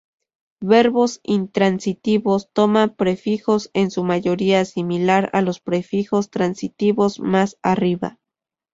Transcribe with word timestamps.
Verbos 0.63 1.19
intransitivos 1.21 2.49
toman 2.53 2.95
prefijos 2.95 3.69
en 3.75 3.91
su 3.91 4.03
mayoría 4.03 4.65
similar 4.65 5.29
a 5.31 5.41
los 5.43 5.59
prefijos 5.59 6.31
transitivos 6.31 7.19
más 7.19 7.59
arriba. 7.61 8.17